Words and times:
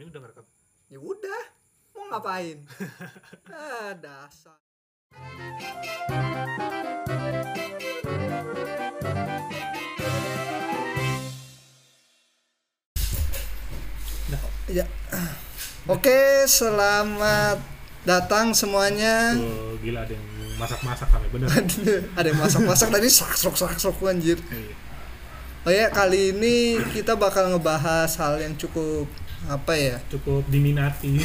Ini 0.00 0.08
udah 0.08 0.20
ngerekam. 0.24 0.46
Ya 0.88 0.96
udah, 0.96 1.42
mau 1.92 2.08
ngapain? 2.08 2.64
ah, 3.52 3.92
dasar. 4.00 4.56
Dah. 14.32 14.40
Ya. 14.72 14.88
Oke, 15.84 16.48
selamat 16.48 17.60
datang 18.08 18.56
semuanya. 18.56 19.36
Tuh, 19.36 19.76
gila 19.84 20.08
ada 20.08 20.16
yang 20.16 20.26
masak-masak 20.56 21.12
kami 21.12 21.28
bener. 21.28 21.48
Ada 22.16 22.26
yang 22.32 22.40
masak-masak 22.40 22.88
tadi 22.88 23.08
saksok 23.12 23.52
saksok 23.52 24.00
anjir. 24.08 24.40
Iya. 24.48 24.72
Oh 25.68 25.68
ya, 25.68 25.92
kali 25.92 26.32
ini 26.32 26.80
kita 26.96 27.20
bakal 27.20 27.52
ngebahas 27.52 28.16
hal 28.16 28.40
yang 28.40 28.56
cukup 28.56 29.04
apa 29.48 29.72
ya? 29.72 29.96
Cukup 30.12 30.44
diminati. 30.52 31.16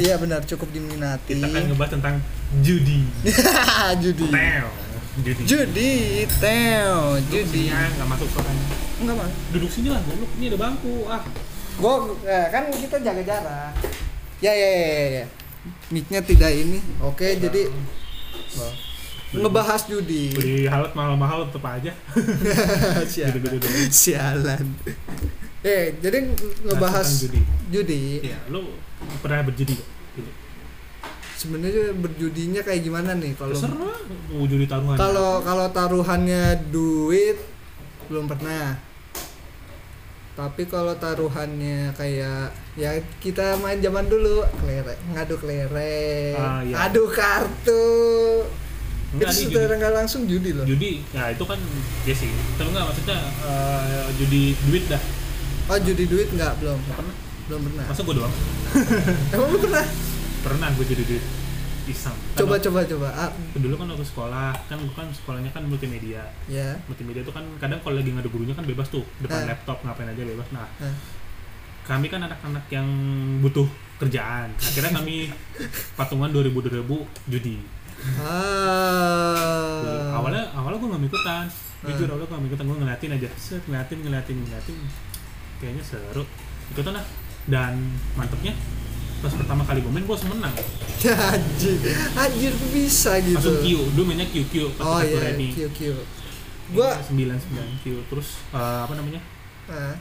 Iya 0.00 0.16
benar, 0.16 0.40
cukup 0.48 0.72
diminati. 0.72 1.36
Kita 1.36 1.48
kan 1.52 1.62
ngebahas 1.68 1.90
tentang 2.00 2.14
judi. 2.64 3.04
judi. 4.02 4.26
Teo. 4.32 4.70
Judi. 5.18 5.42
Judi, 5.44 5.92
teo, 6.38 7.18
judi. 7.28 7.64
Nggak 7.74 8.08
masuk 8.08 8.28
suaranya. 8.30 8.64
Enggak 9.02 9.16
mah. 9.18 9.28
Duduk 9.50 9.70
sini 9.70 9.88
lah, 9.90 10.00
goblok. 10.06 10.30
Ini 10.38 10.44
ada 10.54 10.58
bangku. 10.58 10.94
Ah. 11.10 11.22
Gua 11.78 11.94
eh, 12.22 12.46
kan 12.54 12.70
kita 12.70 12.96
jaga 13.02 13.22
jarak. 13.26 13.72
Ya 14.38 14.54
ya 14.54 14.68
ya 14.70 14.86
ya. 14.86 15.06
ya. 15.22 15.26
Mic-nya 15.90 16.22
tidak 16.22 16.54
ini. 16.54 16.78
Oke, 17.02 17.36
jadi 17.36 17.68
Wah. 18.56 18.74
ngebahas 19.34 19.84
judi. 19.90 20.32
Beli 20.32 20.64
halat 20.70 20.94
mahal-mahal 20.94 21.50
tetep 21.50 21.66
aja. 21.66 21.92
Sialan. 23.12 23.34
Gitu-gitu 23.36 23.68
Eh, 25.60 25.98
jadi 25.98 26.18
ngebahas 26.64 27.02
Nah, 27.04 27.18
judi. 27.20 27.40
judi. 27.68 28.02
Iya, 28.22 28.38
lu 28.48 28.78
pernah 29.18 29.42
berjudi 29.42 29.74
gak? 29.74 29.88
Gitu. 30.14 30.30
Sebenarnya 31.36 31.94
berjudinya 31.94 32.60
kayak 32.60 32.80
gimana 32.80 33.10
nih 33.12 33.30
kalau 33.32 33.54
Terserah 33.54 33.98
mau 34.28 34.44
judi 34.44 34.66
taruhan. 34.66 34.94
kalau 34.94 35.38
kalau 35.40 35.66
taruhannya 35.68 36.42
duit 36.68 37.38
belum 38.06 38.26
pernah. 38.26 38.78
Tapi 40.32 40.62
kalau 40.64 40.94
taruhannya 40.94 41.90
kayak 41.92 42.50
ya 42.74 42.90
kita 43.18 43.58
main 43.58 43.78
zaman 43.78 44.06
dulu, 44.06 44.46
kelereng, 44.56 44.94
ngadu 45.10 45.34
kelereng, 45.36 46.38
Ah, 46.38 46.62
iya. 46.62 46.86
adu 46.86 47.10
kartu. 47.10 47.86
Enggak, 49.08 49.32
itu 49.32 49.50
secara 49.50 49.74
nggak 49.74 49.94
langsung 49.96 50.22
judi 50.24 50.52
loh. 50.52 50.62
judi 50.62 51.00
ya 51.10 51.32
itu 51.32 51.40
kan 51.42 51.56
ya 52.04 52.12
sih 52.12 52.28
tapi 52.54 52.68
enggak 52.68 52.84
maksudnya 52.84 53.16
eh, 53.40 54.04
judi 54.14 54.52
duit 54.62 54.84
dah 54.86 55.00
Oh 55.68 55.78
judi 55.78 56.04
duit 56.04 56.28
nggak 56.30 56.52
belum? 56.58 56.78
Nggak 56.78 56.96
pernah 56.96 57.14
Belum 57.44 57.60
pernah. 57.62 57.84
masa 57.84 58.00
gue 58.02 58.14
doang 58.14 58.34
Emang 59.34 59.48
lu 59.48 59.58
pernah? 59.58 59.84
pernah 60.38 60.68
gue 60.70 60.84
judi 60.86 61.04
duit 61.06 61.24
iseng 61.86 62.12
Kan 62.30 62.38
Coba 62.38 62.56
coba 62.58 62.80
coba. 62.84 63.08
Ah, 63.10 63.28
dulu 63.54 63.74
kan 63.74 63.88
waktu 63.88 64.04
sekolah 64.04 64.52
kan 64.64 64.76
gue 64.78 64.92
kan 64.92 65.08
sekolahnya 65.10 65.50
kan 65.50 65.64
multimedia 65.64 66.24
ya. 66.46 66.76
multimedia 66.84 67.20
itu 67.20 67.30
kan 67.30 67.44
kadang 67.56 67.80
kalau 67.80 67.96
lagi 67.96 68.10
ngadu 68.10 68.28
gurunya 68.28 68.52
kan 68.52 68.62
bebas 68.62 68.88
tuh 68.88 69.04
depan 69.18 69.42
Eh. 69.42 69.46
laptop 69.46 69.80
ngapain 69.82 70.06
aja 70.06 70.22
bebas 70.22 70.48
nah 70.50 70.68
Eh. 70.78 70.92
kami 71.82 72.06
kan 72.06 72.20
anak-anak 72.22 72.64
yang 72.68 72.84
butuh 73.40 73.64
kerjaan 73.98 74.52
akhirnya 74.54 74.92
kami 74.94 75.32
patungan 75.98 76.28
2000 76.30 76.52
2000 76.84 76.84
judi 77.26 77.56
Ah. 78.20 80.14
awalnya 80.14 80.44
awalnya 80.52 80.78
gue 80.78 80.88
nggak 80.88 81.02
ikutan 81.06 81.44
jujur 81.80 82.04
Hmm. 82.04 82.12
awalnya 82.14 82.26
gue 82.26 82.36
nggak 82.36 82.50
ikutan 82.50 82.66
gue 82.66 82.78
ngeliatin 82.78 83.10
aja 83.14 83.28
set 83.34 83.62
ngeliatin 83.64 83.98
ngeliatin 84.00 84.36
ngeliatin 84.38 84.76
kayaknya 85.58 85.84
seru. 85.84 86.24
Ikutan 86.74 86.94
lah 86.98 87.04
dan 87.48 87.78
mantepnya 88.14 88.52
pas 89.18 89.34
pertama 89.34 89.66
kali 89.66 89.82
gue 89.82 89.90
main 89.90 90.06
gue 90.06 90.16
menang. 90.30 90.54
Anjir, 91.34 91.78
anjir 92.18 92.52
bisa 92.74 93.18
gitu. 93.22 93.38
langsung 93.38 93.58
Q. 93.62 93.66
Dulu 93.94 94.02
mainnya 94.06 94.26
Q 94.26 94.46
Q. 94.50 94.54
Pas 94.78 94.82
Oh 94.82 95.00
iya, 95.02 95.34
Q 95.34 95.58
Q. 95.74 95.80
Gua 96.74 96.98
sembilan 97.00 97.38
sembilan 97.38 97.68
Q. 97.82 97.84
Terus 98.10 98.28
eh, 98.50 98.80
apa 98.82 98.92
namanya? 98.98 99.22
Ah, 99.70 99.94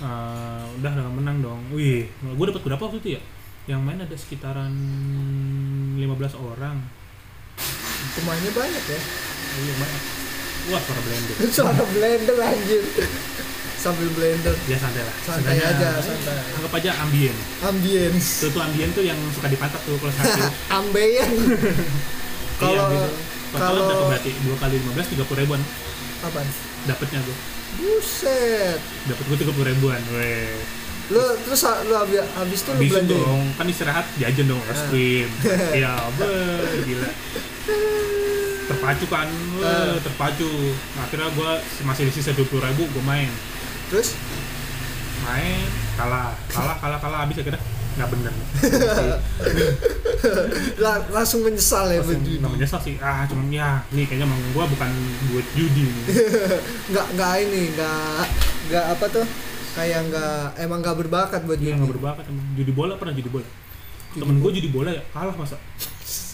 Eh, 0.00 0.64
udah 0.80 0.90
udah 0.96 1.12
menang 1.12 1.44
dong. 1.44 1.60
Wih 1.76 2.08
gue 2.08 2.44
dapat 2.48 2.62
berapa 2.64 2.80
waktu 2.80 3.04
itu 3.04 3.08
ya? 3.20 3.22
Yang 3.68 3.80
main 3.84 4.00
ada 4.00 4.16
sekitaran 4.16 4.72
15 6.00 6.40
orang. 6.40 6.80
Pemainnya 8.16 8.52
banyak 8.56 8.84
ya. 8.88 9.00
iya 9.60 9.74
banyak. 9.76 10.02
Wah 10.72 10.80
suara 10.80 11.00
blender. 11.04 11.36
Suara 11.56 11.84
blender 11.84 12.36
anjir. 12.40 12.84
Sambil 13.80 14.12
blender. 14.12 14.52
ya 14.64 14.76
santai 14.76 15.00
lah 15.00 15.14
Santai 15.18 15.56
Seenggaknya, 15.56 15.66
aja, 15.72 15.88
eh, 15.90 16.04
santai. 16.04 16.36
anggap 16.52 16.72
aja 16.76 16.90
ambien 17.00 17.36
Ambience. 17.62 18.28
Tuh, 18.38 18.48
tuh 18.50 18.60
ambien 18.60 18.88
tuh 18.90 19.00
yang 19.00 19.16
suka 19.30 19.48
dipantat 19.48 19.80
tuh 19.80 19.96
kalau 19.96 20.12
sakit. 20.12 20.52
Ambeien. 20.78 21.32
Kalau 22.56 22.84
kalau 22.86 23.00
kalau 23.56 23.80
berapa 23.82 24.04
berarti 24.06 24.30
dua 24.38 24.56
kali 24.56 24.76
lima 24.76 24.92
belas 24.92 25.08
tiga 25.08 25.24
puluh 25.24 25.40
ribuan 25.40 25.60
apa? 26.20 26.44
dapatnya 26.82 27.18
gue 27.20 27.36
Buset. 27.76 28.78
dapat 29.04 29.24
gue 29.26 29.38
tiga 29.38 29.50
puluh 29.50 29.66
ribuan 29.66 30.00
weh 30.12 30.52
Lu 31.08 31.18
terus 31.40 31.58
lu 31.82 31.94
habis 31.94 32.22
habis 32.30 32.60
itu 32.60 32.70
lu 32.70 32.78
belanja. 32.84 33.16
dong 33.16 33.42
kan 33.56 33.66
istirahat 33.66 34.06
jajan 34.14 34.46
dong 34.46 34.62
es 34.62 34.76
Ah. 34.76 34.86
krim 34.86 35.28
ya 35.82 35.92
be 36.14 36.30
gila 36.84 37.10
terpacu 38.66 39.04
kan 39.06 39.28
Ah. 39.58 39.96
terpacu 39.98 40.50
Nah, 40.94 41.02
akhirnya 41.02 41.28
gue 41.30 41.50
masih 41.82 42.02
di 42.06 42.12
sisa 42.12 42.30
dua 42.30 42.46
puluh 42.46 42.62
ribu 42.62 42.86
gue 42.86 43.02
main 43.02 43.28
Terus 43.90 44.08
main 45.20 45.60
kalah 45.94 46.32
kalah 46.48 46.76
kalah 46.78 46.98
kalah 46.98 47.18
habis 47.20 47.36
akhirnya 47.36 47.60
nggak 47.90 48.08
bener 48.08 48.32
la- 50.78 51.04
langsung 51.10 51.42
menyesal 51.42 51.86
ya 51.86 51.98
Langsung 51.98 52.16
berjudi. 52.16 52.38
nggak 52.38 52.52
menyesal 52.52 52.80
sih 52.80 52.94
ah 52.98 53.26
cuman 53.26 53.46
ya 53.48 53.82
nih 53.90 54.06
kayaknya 54.06 54.26
emang 54.26 54.40
gue 54.40 54.64
bukan 54.66 54.90
duit 55.26 55.46
judi 55.52 55.84
Nggak 56.90 57.06
nggak 57.14 57.32
ini, 57.40 57.62
nggak 57.70 58.24
nggak 58.66 58.84
apa 58.90 59.06
tuh? 59.10 59.26
Kayak 59.70 60.00
nggak 60.06 60.34
emang 60.58 60.78
nggak 60.80 60.96
berbakat 60.98 61.40
buat 61.44 61.54
Dia 61.56 61.66
judi. 61.68 61.78
nggak 61.78 61.90
berbakat 61.92 62.24
emang. 62.26 62.46
Judi 62.54 62.72
bola 62.72 62.92
pernah 62.94 63.12
judi 63.12 63.28
bola. 63.28 63.46
Judi 64.10 64.20
Temen 64.20 64.36
gue 64.38 64.50
judi 64.52 64.68
bola 64.68 64.90
ya 64.90 65.02
kalah 65.10 65.34
masa. 65.34 65.56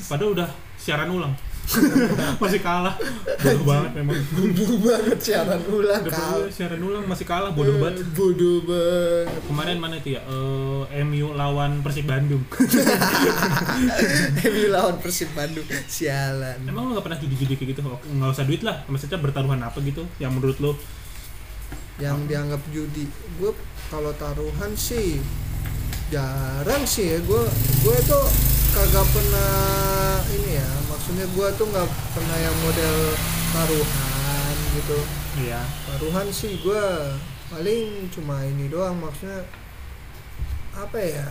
Padahal 0.07 0.31
udah 0.33 0.49
siaran 0.77 1.09
ulang. 1.11 1.33
masih 2.43 2.61
kalah. 2.63 2.95
Bodoh 3.43 3.65
banget 3.67 3.91
memang. 3.99 4.17
Bodoh 4.33 4.71
banget 4.79 5.19
siaran 5.19 5.61
ulang 5.67 6.03
Udah 6.07 6.15
kal. 6.15 6.31
bola, 6.39 6.47
siaran 6.49 6.81
ulang 6.81 7.05
masih 7.05 7.27
kalah 7.27 7.51
bodoh 7.51 7.77
banget. 7.83 8.07
Bodoh 8.15 8.63
banget. 8.63 9.27
Kemarin 9.47 9.77
mana 9.83 9.95
itu 9.99 10.15
ya? 10.15 10.21
Eh, 10.23 11.03
MU 11.03 11.35
lawan 11.35 11.83
Persib 11.83 12.07
Bandung. 12.07 12.43
MU 14.47 14.65
lawan 14.71 14.97
Persib 15.03 15.31
Bandung. 15.35 15.67
Sialan. 15.87 16.63
Emang 16.65 16.91
lo 16.91 16.99
gak 16.99 17.07
pernah 17.11 17.19
judi-judi 17.19 17.55
kayak 17.59 17.69
gitu? 17.77 17.81
Nggak 17.85 18.31
usah 18.31 18.45
duit 18.47 18.63
lah. 18.63 18.87
Maksudnya 18.87 19.19
bertaruhan 19.19 19.61
apa 19.61 19.79
gitu? 19.83 20.07
Yang 20.23 20.33
menurut 20.39 20.59
lo? 20.63 20.73
Yang 21.99 22.19
dianggap 22.31 22.63
judi. 22.71 23.05
Gue 23.37 23.51
kalau 23.91 24.15
taruhan 24.15 24.73
sih 24.79 25.19
jarang 26.09 26.87
sih 26.87 27.17
ya. 27.17 27.19
Gue 27.27 27.43
gue 27.83 27.97
tuh 28.07 28.27
kagak 28.77 29.07
pernah 29.09 30.21
ini 30.37 30.61
ya. 30.61 30.69
Maksudnya 30.93 31.27
gue 31.33 31.49
tuh 31.57 31.67
nggak 31.73 31.89
pernah 32.13 32.37
yang 32.37 32.57
model 32.61 32.97
taruhan 33.57 34.55
gitu. 34.77 34.99
Iya. 35.41 35.61
Taruhan 35.89 36.29
sih 36.29 36.61
gue 36.61 36.85
paling 37.49 38.13
cuma 38.13 38.45
ini 38.45 38.69
doang 38.69 38.99
maksudnya 39.01 39.47
apa 40.77 40.99
ya 41.01 41.27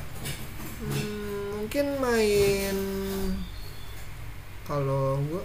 Hmm, 0.76 1.56
mungkin 1.56 1.88
main 2.04 2.76
kalau 4.68 5.24
gue 5.24 5.44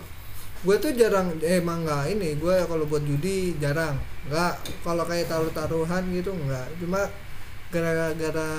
gue 0.67 0.77
tuh 0.83 0.93
jarang 0.99 1.31
eh, 1.39 1.63
emang 1.63 1.87
nggak 1.87 2.19
ini 2.19 2.35
gue 2.35 2.57
kalau 2.67 2.83
buat 2.91 3.07
judi 3.07 3.55
jarang 3.63 3.95
nggak 4.27 4.59
kalau 4.83 5.07
kayak 5.07 5.31
taruh 5.31 5.55
taruhan 5.55 6.03
gitu 6.11 6.35
nggak 6.35 6.67
cuma 6.83 7.07
gara-gara 7.71 8.51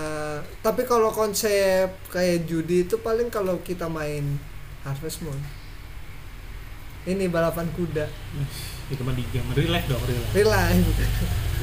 tapi 0.64 0.88
kalau 0.88 1.12
konsep 1.12 1.92
kayak 2.08 2.48
judi 2.48 2.88
itu 2.88 2.96
paling 2.98 3.28
kalau 3.28 3.60
kita 3.60 3.92
main 3.92 4.40
Harvest 4.82 5.20
Moon 5.22 5.36
ini 7.04 7.28
balapan 7.28 7.68
kuda 7.76 8.08
Itu 8.92 9.08
mah 9.08 9.16
di 9.16 9.24
game. 9.32 9.48
Real 9.56 9.72
life 9.72 9.88
dong, 9.88 10.04
real 10.04 10.52
life. 10.52 10.84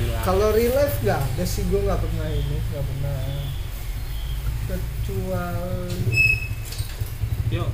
real 0.01 0.17
kalau 0.25 0.49
real 0.51 0.73
life 0.73 0.97
nggak 1.05 1.21
ada 1.21 1.45
sih 1.45 1.61
gue 1.69 1.77
nggak 1.79 2.01
pernah 2.01 2.25
ini 2.27 2.57
nggak 2.73 2.85
pernah 2.85 3.21
kecuali 4.69 6.21
Yo. 7.49 7.65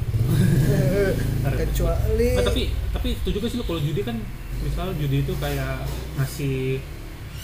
Kecuali 1.66 2.28
Ah, 2.38 2.44
tapi 2.46 2.62
tapi 2.94 3.08
setuju 3.18 3.36
gak 3.42 3.50
sih 3.50 3.58
lo 3.58 3.66
kalau 3.66 3.82
judi 3.82 4.06
kan 4.06 4.16
misal 4.62 4.94
judi 4.94 5.26
itu 5.26 5.34
kayak 5.36 5.82
ngasih 6.14 6.78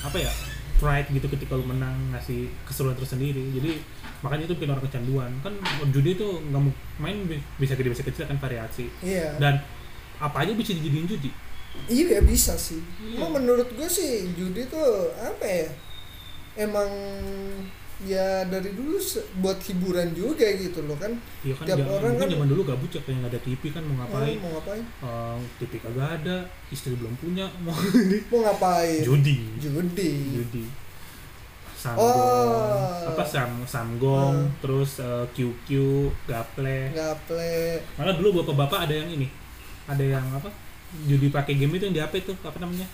apa 0.01 0.17
ya 0.17 0.33
pride 0.81 1.13
gitu 1.13 1.29
ketika 1.29 1.53
lu 1.55 1.63
menang 1.63 1.93
ngasih 2.11 2.49
keseruan 2.65 2.97
tersendiri. 2.97 3.53
Jadi 3.53 3.85
makanya 4.25 4.49
itu 4.49 4.57
bikin 4.57 4.73
orang 4.73 4.85
kecanduan. 4.89 5.31
Kan 5.45 5.61
judi 5.93 6.17
itu 6.17 6.25
nggak 6.25 6.61
mau 6.65 6.73
main 6.99 7.29
bi- 7.29 7.45
bisa 7.61 7.77
gede 7.77 7.93
bisa 7.93 8.03
kecil 8.03 8.25
kan 8.25 8.41
variasi. 8.41 8.89
Iya. 9.05 9.37
Dan 9.37 9.61
apa 10.17 10.37
aja 10.41 10.57
bisa 10.57 10.73
dijadiin 10.73 11.05
judi? 11.07 11.31
Iya 11.87 12.25
bisa 12.25 12.57
sih. 12.57 12.81
Iya. 12.99 13.29
Menurut 13.29 13.69
gue 13.71 13.87
sih 13.87 14.33
judi 14.35 14.65
tuh 14.67 15.13
apa 15.21 15.45
ya? 15.45 15.69
Emang 16.59 16.89
ya 18.01 18.45
dari 18.45 18.73
dulu 18.73 18.97
buat 19.39 19.61
hiburan 19.61 20.13
juga 20.13 20.49
gitu 20.51 20.81
loh 20.83 20.97
kan 20.97 21.13
Iya 21.41 21.53
kan, 21.53 21.65
Tiap 21.67 21.85
orang 21.85 22.17
kan- 22.17 22.29
zaman 22.29 22.49
dulu 22.49 22.63
gabut 22.65 22.89
ya 22.89 23.01
nggak 23.05 23.29
ada 23.29 23.41
TV 23.41 23.63
kan 23.69 23.83
mau 23.83 23.97
ngapain? 24.01 24.35
Oh, 24.35 24.41
mau 24.41 24.51
ngapain 24.57 24.85
Eh, 24.85 25.37
TV 25.59 25.73
kagak 25.79 26.09
ada, 26.17 26.37
istri 26.69 26.95
belum 26.95 27.13
punya, 27.17 27.45
mau 27.65 27.77
mau 28.27 28.41
ngapain 28.43 29.01
judi, 29.01 29.45
judi 29.57 30.11
judi. 30.35 30.65
Samgong, 31.73 32.05
Oh. 32.05 33.09
apa 33.09 33.25
sam 33.25 33.65
samgong, 33.65 34.37
Hmm. 34.37 34.53
terus 34.61 35.01
eh, 35.01 35.25
QQ, 35.31 35.69
gaple. 36.25 36.93
gaple 36.93 37.81
Malah 37.97 38.15
dulu 38.15 38.41
bapak-bapak 38.41 38.85
ada 38.85 38.95
yang 38.95 39.09
ini, 39.11 39.29
ada 39.87 40.05
yang 40.05 40.25
apa? 40.31 40.53
Judi 41.03 41.29
pakai 41.29 41.55
game 41.55 41.73
itu 41.73 41.85
yang 41.85 41.95
di 41.95 42.03
HP 42.03 42.21
itu 42.21 42.33
apa 42.39 42.59
namanya? 42.59 42.85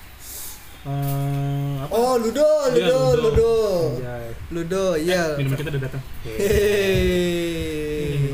Eh, 0.83 1.73
apa? 1.81 1.91
oh 1.91 2.15
ludo 2.17 2.47
Iya, 2.69 2.85
ludo 2.85 3.17
ludo 3.17 3.53
Anjay. 3.93 4.27
ludo 4.49 4.83
Eh, 4.93 5.05
iya 5.05 5.21
minuman 5.35 5.57
kita 5.57 5.69
udah 5.71 5.83
datang. 5.83 6.03
hehehe 6.23 8.31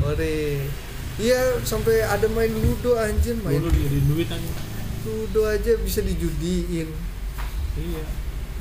ore 0.00 0.66
iya 1.16 1.38
sampai 1.60 2.00
ada 2.00 2.26
main 2.28 2.50
ludo 2.50 2.94
anjir 2.94 3.34
main 3.38 3.58
Dulu 3.58 3.70
jadi 3.70 3.98
duit 4.04 4.26
kan. 4.26 4.40
ludo 5.02 5.40
aja 5.44 5.70
bisa 5.78 6.00
dijudiin 6.00 6.88
Iya. 7.72 8.02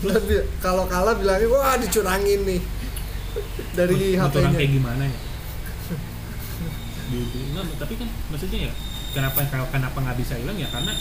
Tapi 0.01 0.33
kalau 0.57 0.85
kalah 0.85 1.13
bilangnya 1.13 1.45
wah 1.47 1.75
dicurangin 1.75 2.41
nih 2.41 2.59
dari 3.71 4.13
HP-nya. 4.13 4.51
kayak 4.51 4.69
gimana 4.73 5.03
ya? 5.03 5.17
Judi. 7.07 7.39
Enggak, 7.45 7.63
tapi 7.77 7.93
kan 7.95 8.07
maksudnya 8.27 8.57
ya 8.65 8.71
kenapa 9.11 9.37
kenapa 9.67 9.93
nggak 9.93 10.17
bisa 10.17 10.33
hilang 10.35 10.55
ya 10.55 10.67
karena 10.67 10.91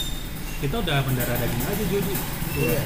kita 0.61 0.75
udah 0.77 0.97
mendarah 1.09 1.35
daging 1.41 1.63
aja 1.65 1.83
judi. 1.89 2.13
Iya. 2.53 2.81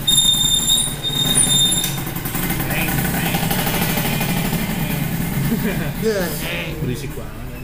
Iya. 6.00 6.24
berisik 6.84 7.12
banget 7.18 7.46
kan. 7.52 7.64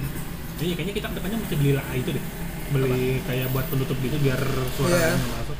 Jadi 0.59 0.71
kayaknya 0.75 0.93
kita 0.99 1.07
ke 1.07 1.15
depannya 1.15 1.37
mesti 1.39 1.55
beli 1.55 1.71
lah 1.79 1.85
itu 1.95 2.09
deh. 2.11 2.25
Beli 2.71 3.23
kayak 3.23 3.47
buat 3.55 3.65
penutup 3.71 3.97
gitu 4.03 4.15
biar 4.19 4.41
suaranya 4.75 5.15
Iya. 5.15 5.31
masuk. 5.39 5.57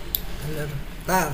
Bener. 0.48 0.70
Tar. 1.08 1.30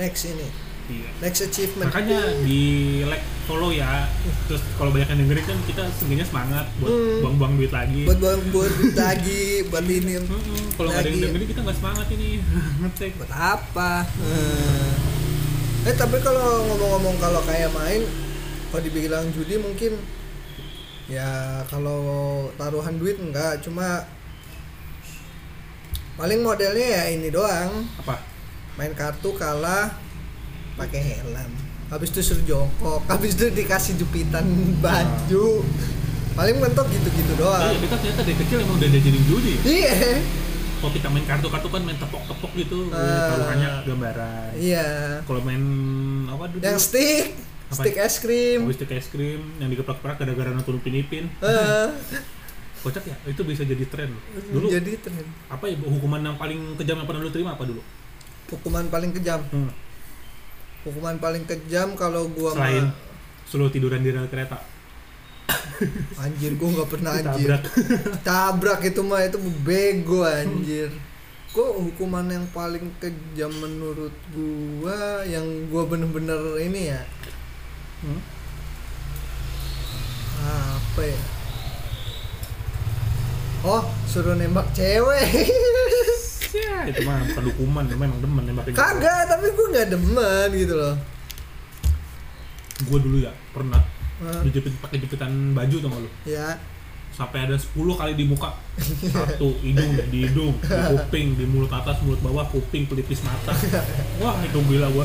Next 0.00 0.24
ini. 0.24 0.48
Iya. 0.84 1.08
Next 1.18 1.40
achievement. 1.42 1.88
Makanya 1.88 2.20
di 2.42 2.62
like 3.02 3.22
follow 3.44 3.70
ya. 3.70 4.10
Terus 4.44 4.62
kalau 4.74 4.90
banyak 4.90 5.06
yang 5.06 5.20
dengerin 5.20 5.46
kan 5.46 5.58
kita 5.62 5.82
seenggaknya 5.92 6.26
semangat 6.26 6.66
buat 6.76 6.90
Hmm. 6.90 7.18
buang-buang 7.22 7.54
duit 7.56 7.70
lagi. 7.70 8.02
buat 8.04 8.18
buat 8.50 8.70
duit 8.72 8.94
lagi, 8.94 9.42
buat 9.66 9.84
ini 9.84 10.14
Mm-mm. 10.18 10.62
Kalau 10.72 10.88
nggak 10.88 11.00
ada 11.00 11.08
yang 11.08 11.22
dengerin 11.24 11.48
kita 11.48 11.60
nggak 11.62 11.76
semangat 11.76 12.06
ini 12.10 12.28
ngetek. 12.80 13.12
buat 13.16 13.32
apa? 13.32 13.92
Hmm. 14.10 14.90
Eh 15.82 15.94
tapi 15.94 16.16
kalau 16.18 16.62
ngomong-ngomong 16.64 17.16
kalau 17.18 17.40
kayak 17.42 17.70
main 17.72 18.02
kalau 18.70 18.82
dibilang 18.82 19.26
judi 19.30 19.58
mungkin 19.58 19.98
ya 21.04 21.28
kalau 21.66 22.00
taruhan 22.54 22.96
duit 22.96 23.18
enggak 23.18 23.60
cuma 23.60 24.06
paling 26.14 26.40
modelnya 26.40 26.86
ya 26.86 27.04
ini 27.10 27.28
doang 27.28 27.84
Apa? 27.98 28.20
main 28.74 28.92
kartu 28.92 29.34
kalah 29.34 29.90
pakai 30.82 31.00
helm 31.14 31.50
habis 31.88 32.08
itu 32.08 32.20
suruh 32.24 32.44
jongkok 32.44 33.00
habis 33.12 33.32
itu 33.32 33.46
dikasih 33.48 33.94
jepitan 33.96 34.44
baju 34.78 35.62
paling 36.32 36.56
mentok 36.58 36.88
gitu-gitu 36.88 37.32
doang 37.36 37.76
kita 37.76 37.94
ternyata 37.94 38.20
dari 38.22 38.36
kecil 38.36 38.56
emang 38.58 38.76
udah 38.76 38.88
diajarin 38.88 39.24
judi. 39.24 39.54
iya 39.62 40.18
Kalau 40.74 40.90
kita 40.90 41.06
main 41.06 41.22
kartu-kartu 41.22 41.68
kan 41.68 41.78
main 41.80 41.94
tepok-tepok 41.94 42.50
gitu, 42.58 42.90
Ah. 42.90 43.30
taruhannya 43.30 43.70
gambaran. 43.86 44.50
iya 44.58 44.86
Kalau 45.22 45.38
main 45.40 45.62
apa 46.26 46.44
dulu? 46.48 46.58
yang 46.58 46.74
stick 46.76 47.38
Apa? 47.68 47.78
stick 47.78 47.96
es 47.96 48.14
krim 48.18 48.60
Oh, 48.60 48.72
stick 48.74 48.90
es 48.90 49.06
krim 49.06 49.38
yang 49.56 49.70
digeplak-geplak 49.70 50.18
gara-gara 50.18 50.50
nonton 50.50 50.76
Upin 50.76 50.96
Ipin. 50.96 51.30
Eh, 51.38 51.88
Kocak 52.82 53.06
ya, 53.06 53.14
itu 53.24 53.38
bisa 53.44 53.62
jadi 53.62 53.86
tren. 53.86 54.10
Dulu 54.50 54.66
jadi 54.66 54.98
tren 54.98 55.22
apa 55.46 55.70
ya 55.70 55.78
hukuman 55.78 56.18
yang 56.20 56.34
paling 56.34 56.74
kejam 56.74 56.98
yang 56.98 57.06
pernah 57.06 57.20
lu 57.20 57.30
terima 57.30 57.54
apa 57.54 57.62
dulu? 57.62 57.78
hukuman 58.50 58.84
paling 58.86 59.14
kejam 59.14 59.38
Hmm. 59.48 59.70
Hukuman 60.82 61.16
paling 61.18 61.44
kejam 61.46 61.94
kalau 61.94 62.26
gua 62.30 62.54
Selain 62.54 62.90
mah 62.90 62.94
suruh 63.46 63.68
tiduran 63.68 64.00
di 64.00 64.08
rel 64.08 64.26
kereta, 64.32 64.56
anjir 66.24 66.56
gua 66.56 66.68
nggak 66.72 66.90
pernah 66.90 67.12
anjir. 67.12 67.52
tabrak. 67.52 67.62
tabrak 68.26 68.80
itu 68.88 69.00
mah 69.04 69.20
itu 69.22 69.38
bego 69.60 70.24
anjir. 70.24 70.88
Kok 71.52 71.84
hukuman 71.84 72.32
yang 72.32 72.48
paling 72.56 72.88
kejam 72.96 73.52
menurut 73.60 74.14
gua 74.32 75.20
yang 75.28 75.44
gua 75.68 75.84
bener-bener 75.84 76.40
ini 76.64 76.96
ya? 76.96 77.02
Hmm. 78.02 78.20
apa 80.42 81.02
ya? 81.06 81.20
Oh 83.62 83.84
suruh 84.10 84.34
nembak 84.34 84.66
cewek 84.74 85.22
Ya, 86.52 86.84
itu 86.84 87.00
mah 87.02 87.24
bukan 87.32 87.44
hukuman, 87.48 87.84
memang 87.88 88.12
demen 88.20 88.44
nembakin. 88.44 88.76
kagak 88.76 89.24
tapi 89.24 89.46
gua 89.56 89.66
nggak 89.72 89.88
demen 89.88 90.48
gitu 90.52 90.74
loh 90.76 90.94
Gua 92.84 92.98
dulu 92.98 93.18
ya 93.22 93.32
pernah 93.54 93.80
Hah? 94.20 94.42
dijepit 94.44 94.74
pakai 94.78 94.98
jepitan 95.00 95.56
baju 95.56 95.76
tau 95.78 95.88
gak 95.88 96.00
lu? 96.04 96.10
ya 96.28 96.58
Sampai 97.12 97.44
ada 97.44 97.52
10 97.52 97.76
kali 97.76 98.16
di 98.16 98.24
muka. 98.24 98.56
Satu 99.12 99.52
hidung 99.60 100.00
di 100.08 100.24
hidung, 100.24 100.56
di 100.56 100.80
kuping, 100.96 101.36
di 101.36 101.44
mulut 101.44 101.68
atas, 101.68 102.00
mulut 102.00 102.16
bawah, 102.24 102.48
kuping, 102.48 102.88
pelipis 102.88 103.20
mata. 103.20 103.52
Wah, 104.16 104.32
itu 104.40 104.56
gila 104.64 104.88
gua. 104.88 105.04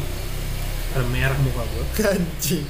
Ada 0.96 1.04
merah 1.12 1.36
muka 1.44 1.68
gua. 1.68 1.84
anjing 2.08 2.64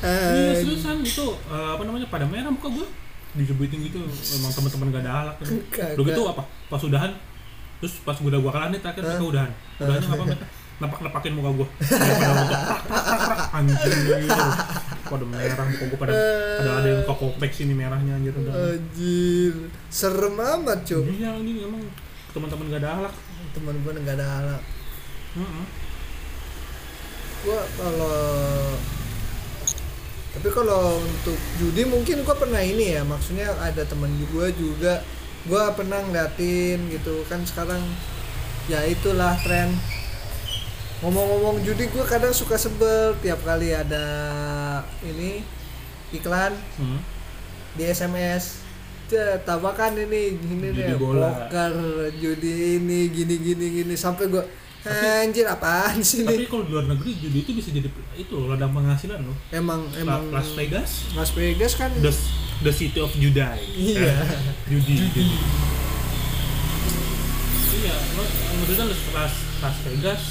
Iya, 0.00 0.56
seriusan 0.56 1.04
itu 1.04 1.26
eh, 1.52 1.68
apa 1.76 1.84
namanya 1.84 2.08
pada 2.08 2.24
merah 2.24 2.48
muka 2.48 2.72
gua. 2.72 2.88
Dijebitin 3.36 3.92
gitu, 3.92 4.00
emang 4.40 4.52
teman-teman 4.56 4.88
gak 4.88 5.02
ada 5.04 5.12
alat. 5.20 5.36
Kan. 5.36 5.92
Udah 5.92 6.04
gitu 6.08 6.22
apa? 6.32 6.42
Pas 6.72 6.80
udahan, 6.80 7.12
terus 7.82 7.98
pas 8.06 8.14
gua 8.14 8.30
udah 8.30 8.40
gua 8.40 8.52
kalah 8.54 8.68
nih 8.70 8.78
terakhir 8.78 9.02
mereka 9.02 9.26
udahan. 9.26 9.50
Udahannya 9.82 10.06
apa 10.06 10.24
mereka? 10.30 10.46
Muka 10.82 11.50
pada 11.54 12.38
untuk 12.42 12.58
prak, 12.66 12.82
prak, 12.90 13.04
prak, 13.06 13.20
prak. 13.22 13.48
anjing 13.54 13.98
gitu. 14.02 14.42
Pada 15.06 15.24
merah 15.26 15.66
muka 15.66 15.84
gua 15.86 15.98
pada 16.02 16.12
ada 16.58 16.70
ada 16.82 16.88
yang 16.90 17.02
kokopek 17.06 17.50
sini 17.54 17.72
merahnya 17.74 18.12
anjir 18.18 18.34
udah. 18.34 18.52
anjir 18.74 19.54
serem 19.86 20.34
amat 20.38 20.78
cuy 20.82 21.06
Iya 21.22 21.38
ini 21.38 21.62
emang 21.62 21.82
teman-teman 22.34 22.66
gak 22.72 22.82
ada 22.82 22.90
alat. 22.98 23.14
teman 23.52 23.74
gua 23.84 23.92
nggak 23.94 24.16
ada 24.16 24.26
alat 24.42 24.62
Heeh. 25.38 25.64
gua 27.44 27.60
kalau 27.78 28.18
tapi 30.32 30.48
kalau 30.48 30.82
untuk 30.98 31.36
judi 31.60 31.82
mungkin 31.84 32.24
gua 32.24 32.34
pernah 32.34 32.62
ini 32.64 32.96
ya 32.96 33.02
maksudnya 33.04 33.52
ada 33.60 33.84
temen 33.84 34.08
gua 34.32 34.48
juga 34.50 35.04
gua 35.44 35.74
pernah 35.74 35.98
ngeliatin 36.00 36.78
gitu 36.88 37.26
kan 37.26 37.42
sekarang 37.42 37.82
ya 38.66 38.78
itulah 38.86 39.34
tren 39.42 39.74
ngomong-ngomong 41.02 41.66
judi 41.66 41.90
gua 41.90 42.06
kadang 42.06 42.30
suka 42.30 42.54
sebel 42.54 43.18
tiap 43.18 43.42
kali 43.42 43.74
ada 43.74 44.06
ini 45.02 45.42
iklan 46.12 46.54
Hmm. 46.78 47.00
di 47.74 47.82
SMS 47.84 48.62
Cek, 49.02 49.44
tambahkan 49.44 49.92
ini 49.98 50.40
Judi 50.40 50.72
deh 50.72 50.96
bola. 50.96 51.28
poker 51.44 51.74
judi 52.16 52.80
ini 52.80 53.10
gini 53.10 53.36
gini 53.36 53.66
gini 53.74 53.94
sampai 53.94 54.24
gua 54.26 54.40
anjir 54.84 55.46
apaan 55.46 56.00
sih 56.00 56.22
Tapi 56.22 56.44
kalau 56.44 56.62
di 56.62 56.72
luar 56.72 56.86
negeri 56.86 57.14
judi 57.14 57.38
itu 57.40 57.52
bisa 57.52 57.70
jadi 57.70 57.86
itu 58.12 58.32
loh 58.32 58.50
ladang 58.50 58.70
penghasilan 58.70 59.22
loh. 59.22 59.36
emang 59.50 59.86
emang 59.94 60.26
Las 60.28 60.50
Vegas, 60.52 61.06
Las 61.12 61.30
Vegas 61.30 61.72
kan 61.74 61.94
the, 61.96 62.10
the 62.60 62.72
city 62.72 62.98
of 62.98 63.12
Judai. 63.12 63.62
Iya. 63.72 64.10
Eh, 64.10 64.26
judi, 64.68 65.06
judi. 65.06 65.24
Iya, 67.72 67.94
lo 68.14 68.22
maksudnya 68.58 68.84
Las, 68.86 69.02
Las, 69.12 69.34
Las 69.60 69.76
Vegas, 69.82 70.22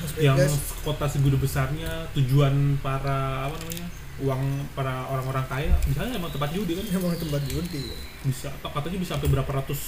Las 0.00 0.12
yang 0.16 0.36
Vegas 0.36 0.56
kota 0.80 1.06
segede 1.06 1.36
besarnya 1.36 2.08
tujuan 2.12 2.76
para 2.80 3.48
apa 3.48 3.56
namanya 3.56 3.86
uang 4.14 4.42
para 4.72 5.10
orang-orang 5.10 5.42
kaya 5.44 5.74
misalnya 5.84 6.14
emang 6.14 6.30
tempat 6.30 6.52
judi 6.52 6.76
kan 6.76 6.86
emang 6.86 7.18
tempat 7.18 7.42
judi 7.44 7.90
bisa 8.22 8.46
katanya 8.62 8.98
bisa 9.00 9.10
sampai 9.16 9.26
berapa 9.28 9.50
ratus 9.50 9.80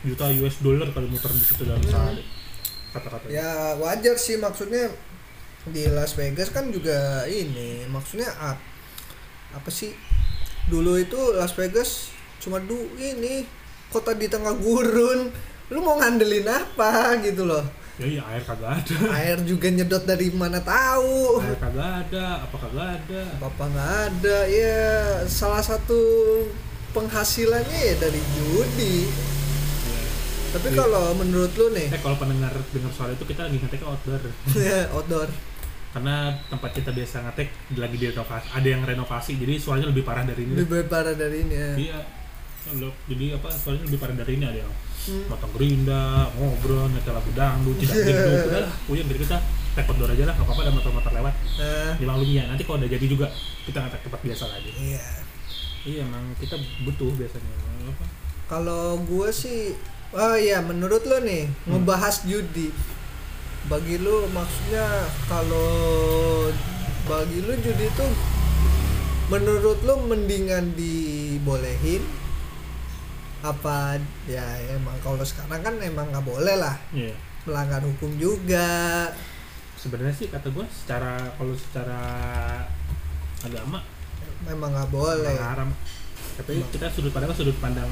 juta 0.00 0.24
US 0.40 0.62
dollar 0.62 0.88
kalau 0.88 1.04
muter 1.04 1.28
di 1.28 1.42
situ 1.42 1.62
dalam 1.62 1.76
Hmm. 1.78 1.90
sehari 1.90 2.22
kata-kata 2.94 3.28
ya 3.28 3.76
wajar 3.76 4.16
sih 4.16 4.40
maksudnya 4.40 4.88
di 5.68 5.84
Las 5.92 6.16
Vegas 6.16 6.48
kan 6.48 6.72
juga 6.72 7.28
ini 7.28 7.84
maksudnya 7.90 8.32
ap- 8.40 8.64
apa 9.52 9.68
sih 9.68 9.92
dulu 10.68 10.96
itu 10.96 11.36
Las 11.36 11.52
Vegas 11.52 12.12
cuma 12.40 12.60
du 12.62 12.76
ini 12.96 13.44
kota 13.88 14.12
di 14.12 14.28
tengah 14.28 14.52
gurun 14.56 15.28
lu 15.68 15.78
mau 15.84 16.00
ngandelin 16.00 16.48
apa 16.48 17.20
gitu 17.20 17.44
loh. 17.44 17.60
Ya 17.98 18.06
iya 18.06 18.22
air 18.30 18.40
kagak 18.46 18.78
ada. 18.78 18.96
Air 19.20 19.38
juga 19.44 19.68
nyedot 19.68 20.00
dari 20.06 20.30
mana 20.32 20.62
tahu. 20.64 21.42
Air 21.44 21.58
kagak 21.60 22.08
ada 22.08 22.46
apa 22.46 22.56
kagak 22.56 22.88
ada. 23.00 23.22
Apa 23.42 23.64
nggak 23.68 23.92
ada 24.08 24.38
ya 24.48 24.80
salah 25.28 25.60
satu 25.60 26.00
penghasilannya 26.96 27.80
ya 27.84 27.94
dari 28.00 28.22
judi. 28.32 28.96
Ya. 29.04 29.37
Tapi 30.50 30.66
Iya. 30.68 30.78
kalau 30.78 31.04
menurut 31.14 31.52
lu 31.52 31.66
nih? 31.70 31.86
Eh 31.88 32.00
kalau 32.00 32.16
pendengar 32.16 32.52
dengar 32.68 32.90
suara 32.90 33.10
itu 33.10 33.24
kita 33.24 33.44
lagi 33.44 33.58
ngetek 33.58 33.82
outdoor. 33.82 34.22
Outdoor. 34.96 35.28
Karena 35.88 36.14
tempat 36.44 36.70
kita 36.72 36.90
biasa 36.90 37.16
ngetek 37.22 37.48
lagi 37.74 37.96
direnovasi 37.96 38.46
ada 38.50 38.68
yang 38.68 38.82
renovasi 38.82 39.30
jadi 39.36 39.56
suaranya 39.56 39.88
lebih 39.88 40.02
parah 40.02 40.22
dari 40.22 40.42
ini. 40.42 40.54
Lebih 40.54 40.84
parah 40.86 41.12
dari 41.12 41.36
ini 41.42 41.54
ya. 41.54 41.72
Iya. 41.74 41.98
Jadi 43.06 43.24
apa 43.32 43.48
suaranya 43.50 43.84
lebih 43.86 43.98
parah 43.98 44.16
dari 44.16 44.32
ini 44.34 44.44
ada 44.44 44.60
yang 44.60 44.74
Hmm. 44.98 45.24
motong 45.24 45.48
gerinda 45.56 46.28
ngobrol 46.36 46.84
nyetel 46.86 47.16
lagu 47.16 47.32
dangdut 47.32 47.80
tidak 47.80 47.96
gendut 48.04 48.44
udah 48.44 48.60
lah. 48.60 48.72
Jadi 48.84 49.18
kita 49.18 49.38
tek 49.72 49.86
outdoor 49.86 50.10
aja 50.10 50.24
lah 50.26 50.34
nggak 50.34 50.44
apa-apa 50.44 50.60
ada 50.60 50.72
motor-motor 50.74 51.12
lewat. 51.14 51.34
Nah 51.56 51.92
dimaklumi 51.96 52.34
ya 52.34 52.44
nanti 52.44 52.62
kalau 52.62 52.76
udah 52.76 52.90
jadi 52.90 53.06
juga 53.08 53.26
kita 53.64 53.78
ngetek 53.80 54.00
tempat 54.04 54.20
biasa 54.20 54.44
lagi. 54.46 54.70
Iya. 54.76 55.04
Iya 55.86 56.00
emang 56.04 56.36
kita 56.36 56.56
butuh 56.84 57.08
biasanya 57.14 57.56
kalau 58.44 59.00
gue 59.00 59.28
sih 59.30 59.72
oh 60.10 60.34
iya 60.34 60.60
menurut 60.60 61.04
lo 61.04 61.20
nih 61.20 61.44
Hmm. 61.64 61.76
ngebahas 61.76 62.24
judi 62.24 62.72
bagi 63.66 63.96
lu 63.96 64.24
maksudnya 64.30 64.86
kalau 65.28 66.48
bagi 67.04 67.38
lu 67.40 67.52
judi 67.58 67.84
itu 67.84 68.06
menurut 69.28 69.76
lu 69.82 69.94
mendingan 70.08 70.72
dibolehin? 70.72 72.00
Apa 73.38 74.00
ya 74.24 74.42
emang 74.72 74.96
kalau 74.98 75.20
sekarang 75.20 75.60
kan 75.60 75.74
emang 75.78 76.08
nggak 76.08 76.24
boleh 76.24 76.56
lah. 76.56 76.74
Iya. 76.90 77.12
Melanggar 77.44 77.84
hukum 77.84 78.16
juga. 78.16 79.12
Sebenarnya 79.76 80.16
sih 80.16 80.26
kata 80.26 80.48
gue 80.48 80.64
secara 80.72 81.20
kalau 81.36 81.52
secara 81.54 82.00
agama 83.40 83.84
memang 84.42 84.72
nggak 84.72 84.90
boleh. 84.90 85.36
haram. 85.36 85.70
Tapi 86.40 86.56
Emang. 86.56 86.72
kita 86.72 86.88
sudut 86.88 87.12
pandang 87.12 87.30
sudut 87.30 87.56
pandang 87.60 87.90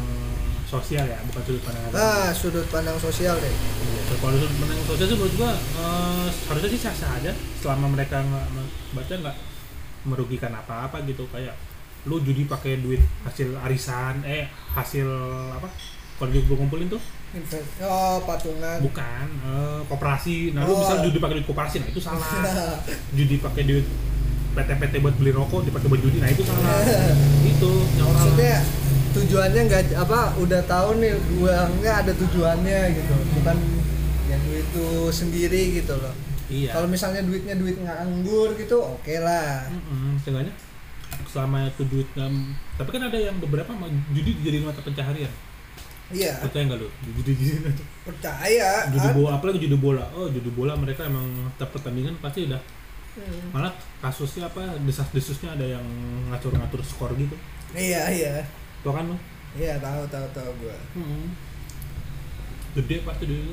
sosial 0.66 1.04
ya 1.04 1.18
bukan 1.24 1.42
sudut 1.42 1.62
pandang 1.62 1.84
agama. 1.84 2.02
Ah 2.02 2.28
sudut 2.30 2.66
pandang 2.66 2.98
sosial 2.98 3.38
deh. 3.38 3.48
Iya, 3.48 4.00
so, 4.04 4.14
kalau 4.18 4.34
sudut 4.34 4.56
pandang 4.56 4.80
sosial 4.82 5.06
sih 5.06 5.16
menurut 5.16 5.34
gua 5.36 5.52
eh, 5.54 6.26
harusnya 6.50 6.68
sih 6.68 6.80
sah-sah 6.80 7.10
aja. 7.16 7.32
Selama 7.56 7.86
mereka 7.88 8.18
nggak 8.18 8.46
baca 8.92 9.14
nggak 9.16 9.36
merugikan 10.04 10.52
apa-apa 10.52 11.02
gitu 11.04 11.26
kayak 11.28 11.54
lu 12.06 12.18
judi 12.20 12.46
pakai 12.46 12.78
duit 12.78 13.02
hasil 13.22 13.50
arisan 13.60 14.22
eh 14.22 14.46
hasil 14.72 15.06
apa 15.52 15.66
kalau 16.16 16.30
gue 16.30 16.56
kumpulin 16.56 16.86
tuh? 16.86 17.02
Invest- 17.30 17.82
oh 17.82 18.22
patungan. 18.22 18.78
Bukan 18.80 19.26
eh, 19.44 19.80
koperasi. 19.84 20.50
Nah 20.50 20.62
lu 20.62 20.72
Oh. 20.72 20.78
bisa 20.80 20.98
judi 21.00 21.18
pakai 21.18 21.34
duit 21.36 21.46
koperasi 21.46 21.76
nah 21.78 21.88
itu 21.88 22.00
salah. 22.00 22.26
Judi 23.16 23.38
pakai 23.38 23.62
duit 23.62 23.86
PT-PT 24.52 24.94
buat 24.98 25.14
beli 25.14 25.30
rokok 25.30 25.62
dipakai 25.62 25.86
buat 25.86 26.00
judi 26.00 26.18
nah 26.18 26.26
itu 26.26 26.42
salah. 26.42 26.80
Itu 27.52 27.70
yang 27.94 28.08
maksudnya 28.08 28.56
tujuannya 29.16 29.60
nggak 29.64 29.82
apa 29.96 30.18
udah 30.36 30.60
tahu 30.62 30.88
nih 30.98 31.12
uangnya 31.36 31.92
ada 32.00 32.12
tujuannya 32.12 32.80
gitu. 32.92 33.14
Bukan 33.34 33.56
yang 34.26 34.42
duit 34.42 34.66
itu 34.66 34.86
sendiri 35.10 35.62
gitu 35.74 35.94
loh. 35.94 36.14
Iya. 36.46 36.70
Kalau 36.72 36.86
misalnya 36.86 37.22
duitnya 37.22 37.54
duit 37.54 37.76
nganggur 37.76 38.54
gitu 38.54 38.76
oke 38.78 39.14
lah. 39.18 39.66
Mm-mm, 39.66 40.20
seenggaknya 40.20 40.54
selama 41.26 41.66
itu 41.66 41.82
duit 41.86 42.08
nggak- 42.12 42.54
tapi 42.76 42.88
kan 42.90 43.02
ada 43.04 43.18
yang 43.18 43.36
beberapa 43.36 43.72
mah 43.72 43.88
judi 44.10 44.36
dijadiin 44.36 44.64
mata 44.64 44.78
pencaharian. 44.80 45.32
Iya. 46.06 46.38
Percaya 46.38 46.62
nggak 46.64 46.78
lu? 46.78 46.88
Judi 47.08 47.32
judi 47.34 47.50
percaya 48.06 48.86
judi 48.86 49.00
kan? 49.02 49.14
bola 49.14 49.30
apalagi 49.34 49.58
judi 49.58 49.76
bola. 49.76 50.04
Oh 50.12 50.28
judi 50.28 50.50
bola 50.50 50.76
mereka 50.76 51.02
emang 51.02 51.24
setiap 51.50 51.72
pertandingan 51.72 52.14
pasti 52.18 52.46
udah 52.46 52.60
Hmm. 53.16 53.48
malah 53.48 53.72
kasusnya 53.96 54.44
apa 54.44 54.76
desas 54.84 55.08
desusnya 55.08 55.48
ada 55.48 55.64
yang 55.64 55.80
ngatur 56.28 56.52
ngatur 56.52 56.84
skor 56.84 57.16
gitu. 57.16 57.32
Iya 57.72 58.12
iya 58.12 58.44
tuh 58.84 58.92
kan 58.92 59.04
lu 59.08 59.16
iya 59.56 59.80
tahu 59.80 60.04
tahu 60.12 60.26
tahu 60.36 60.50
gua. 60.60 60.76
Gede 62.76 62.96
pasti 63.04 63.24
dulu? 63.24 63.52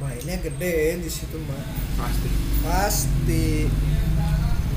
Mainnya 0.00 0.36
gede 0.40 1.04
di 1.04 1.10
situ 1.10 1.36
mah 1.44 1.64
pasti. 2.00 2.28
Pasti. 2.64 3.68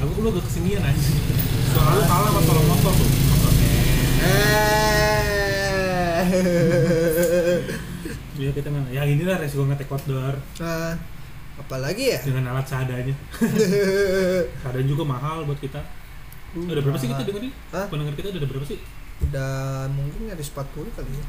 Aku 0.02 0.18
lu 0.20 0.34
gak 0.34 0.44
kesinian 0.50 0.82
aja 0.82 1.12
soalnya 1.72 2.04
kalah 2.10 2.30
sama 2.34 2.42
tolong 2.44 2.68
motor 2.68 2.94
tuh. 2.94 3.10
Eh. 4.22 5.12
Iya 8.42 8.50
kita 8.58 8.68
nggak, 8.74 8.90
ya 8.90 9.06
inilah 9.06 9.38
resiko 9.38 9.70
ngetek 9.70 9.92
outdoor. 9.94 10.36
Nah 10.60 10.98
apalagi 11.62 12.18
ya? 12.18 12.20
Dengan 12.26 12.52
alat 12.52 12.66
seadanya. 12.66 13.16
Seadanya 14.66 14.88
juga 14.90 15.04
mahal 15.06 15.46
buat 15.46 15.62
kita. 15.62 15.78
Udah 16.58 16.82
berapa 16.84 16.98
sih 16.98 17.08
kita 17.08 17.24
dengerin? 17.24 17.54
Hah? 17.72 17.86
Pendengar 17.88 18.14
kita 18.18 18.34
udah 18.34 18.50
berapa 18.50 18.66
sih? 18.66 18.80
Udah 19.24 19.88
mungkin 19.90 20.28
nyaris 20.28 20.50
40 20.50 20.92
kali 20.92 21.12
ya 21.12 21.26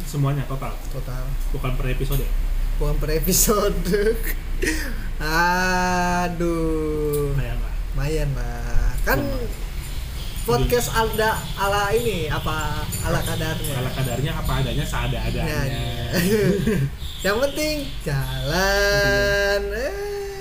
Semuanya 0.00 0.44
total, 0.44 0.72
total 0.88 1.24
bukan 1.50 1.74
per 1.74 1.86
episode. 1.90 2.24
bukan 2.76 2.94
per 2.96 3.10
episode 3.14 3.76
aduh 5.20 7.30
Lumayan 7.30 7.58
lah. 7.58 7.74
lumayan 7.92 8.30
lah 8.32 8.94
kan 9.02 9.18
Lumayan. 9.18 9.50
podcast 10.42 10.88
ada 10.90 11.38
ala 11.54 11.90
ini 11.92 12.26
apa 12.26 12.82
ala 13.02 13.20
kadarnya 13.20 13.70
Kalau 13.70 13.90
kadarnya 13.92 14.30
apa 14.34 14.50
adanya, 14.56 14.78
Nah, 14.78 14.88
seada-adanya. 14.88 15.82
yang 17.22 17.36
penting 17.38 17.74
jalan 18.00 19.60
eh. 19.70 19.92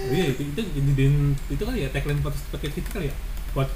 Iya 0.09 0.23
itu 0.31 0.41
itu 0.47 0.59
jadiin 0.73 1.15
itu 1.45 1.61
kali 1.61 1.83
ya 1.83 1.87
tagline 1.91 2.17
podcast 2.19 2.45
podcast 2.49 2.73
kita 2.73 2.89
kali 2.89 3.05
ya. 3.05 3.15
Pod, 3.51 3.67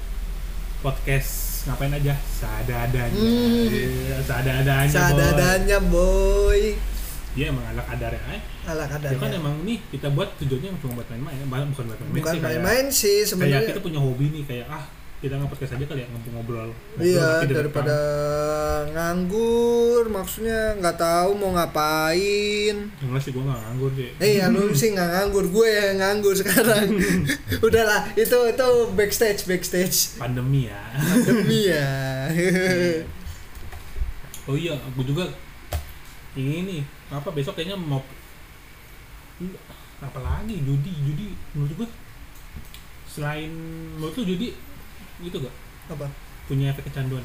podcast 0.80 1.53
ngapain 1.64 1.92
aja 1.92 2.14
seada-adanya. 2.30 3.16
Hmm. 3.16 3.66
Iya, 3.66 4.16
seada-adanya. 4.20 4.92
boy. 5.80 6.76
Dia 7.34 7.50
emang 7.50 7.66
ala 7.66 7.82
kadarnya. 7.82 8.20
Eh. 8.30 8.40
ala 8.64 8.84
Ya 8.84 8.86
kan 8.86 8.94
kadarnya 8.94 9.28
emang 9.34 9.54
nih 9.66 9.78
kita 9.90 10.08
buat 10.08 10.28
tujuannya 10.38 10.70
cuma 10.78 10.92
buat 10.96 11.08
main-main, 11.10 11.36
bukan 11.68 11.84
buat 11.84 11.98
main-main 11.98 12.16
bukan 12.16 12.30
sih 12.30 12.38
kayak- 12.38 12.62
main-main 12.62 12.86
sih 12.88 13.16
kayak 13.16 13.28
sebenarnya 13.28 13.60
kita 13.66 13.80
punya 13.82 14.00
hobi 14.00 14.26
nih 14.30 14.42
kayak 14.46 14.66
ah 14.70 14.84
kita 15.24 15.40
nge-podcast 15.40 15.80
aja 15.80 15.84
kali 15.88 16.04
ya 16.04 16.08
ngobrol 16.12 16.32
ngobrol 16.36 16.70
Iya 17.00 17.48
daripada 17.48 17.96
nganggur 18.92 20.12
maksudnya 20.12 20.76
nggak 20.76 21.00
tahu 21.00 21.32
mau 21.40 21.56
ngapain. 21.56 22.92
enggak 23.00 23.20
sih 23.24 23.32
gua 23.32 23.48
nggak 23.48 23.60
nganggur 23.64 23.90
sih 23.96 24.10
Eh 24.20 24.36
ya 24.36 24.52
lu 24.52 24.68
sih 24.76 24.92
nggak 24.92 25.10
nganggur, 25.16 25.48
gue 25.48 25.68
yang 25.72 25.96
nganggur 25.96 26.36
sekarang. 26.36 27.00
Udahlah 27.66 28.04
itu 28.12 28.36
itu 28.36 28.68
backstage 28.92 29.48
backstage 29.48 30.20
pandemi 30.20 30.68
ya 30.68 30.92
demi 31.24 31.72
ya. 31.72 31.88
oh 34.52 34.56
iya 34.60 34.76
aku 34.76 35.08
juga 35.08 35.24
ini 36.36 36.84
apa 37.08 37.32
besok 37.32 37.56
kayaknya 37.56 37.80
mau 37.80 38.04
apa 40.04 40.18
lagi 40.20 40.60
judi 40.60 40.92
judi 40.92 41.32
menurut 41.56 41.72
gua 41.80 41.88
selain 43.08 43.48
menurut 43.96 44.12
lu 44.20 44.36
judi 44.36 44.73
gitu 45.20 45.36
gak 45.38 45.54
Apa? 45.90 46.06
punya 46.44 46.70
efek 46.70 46.88
kecanduan 46.88 47.22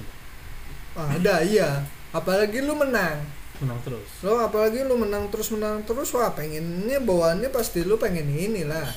Ah, 0.91 1.05
ada 1.08 1.39
iya. 1.39 1.86
Apalagi 2.10 2.60
lu 2.60 2.74
menang. 2.74 3.22
menang 3.58 3.77
terus 3.86 4.10
Lo 4.19 4.41
apalagi 4.41 4.81
lu 4.81 4.98
menang 4.98 5.29
terus 5.29 5.53
menang 5.53 5.86
terus 5.86 6.10
wah 6.12 6.34
pengennya 6.34 6.98
bawaannya 7.00 7.48
pasti 7.50 7.86
lu 7.86 7.96
pengen 7.96 8.25
inilah. 8.25 8.89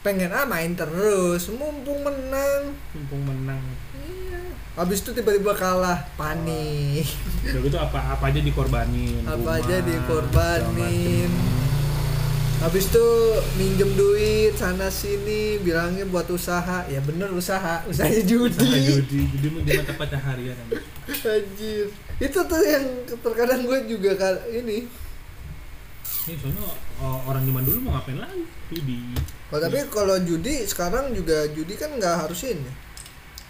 Pengen 0.00 0.28
ah 0.28 0.44
main 0.44 0.76
terus 0.76 1.48
mumpung 1.48 2.04
menang. 2.04 2.76
mumpung 2.92 3.22
menang 3.24 3.64
Iya. 3.96 4.38
Habis 4.76 5.00
itu 5.00 5.10
tiba-tiba 5.12 5.52
kalah, 5.52 6.04
panik. 6.14 7.08
udah 7.42 7.60
gitu 7.62 7.76
apa 7.76 7.98
apa 8.12 8.24
aja 8.28 8.38
dikorbanin 8.38 9.24
apa 9.24 9.34
rumah, 9.34 9.56
aja 9.58 9.76
dikorbanin. 9.80 11.30
Habis 12.62 12.86
itu 12.86 13.06
minjem 13.56 13.90
duit 13.92 14.54
sana 14.54 14.86
sini 14.88 15.58
bilangnya 15.58 16.06
buat 16.06 16.30
usaha. 16.30 16.86
Ya 16.86 17.00
bener 17.00 17.28
usaha. 17.30 17.82
Usahanya 17.84 18.22
Usaha 18.22 18.24
judi. 18.24 18.70
judi. 19.02 19.20
Judi 19.32 19.60
di 19.60 19.70
mata 19.74 19.92
pencaharian 19.92 20.56
anjir. 20.56 21.90
Itu 22.16 22.38
tuh 22.40 22.62
yang 22.62 22.86
terkadang 23.18 23.66
gue 23.66 23.78
juga 23.88 24.14
ka- 24.14 24.46
ini. 24.48 24.86
Ini 26.22 26.38
soalnya 26.38 26.62
orang 27.26 27.42
zaman 27.42 27.62
dulu 27.62 27.78
mau 27.82 27.98
ngapain 27.98 28.14
lagi? 28.16 28.46
Judi. 28.70 28.98
Oh, 29.50 29.58
tapi 29.58 29.82
kalau 29.90 30.16
judi 30.18 30.62
sekarang 30.64 31.10
juga 31.10 31.50
judi 31.50 31.74
kan 31.74 31.90
nggak 31.92 32.16
harus 32.22 32.46
ini. 32.46 32.70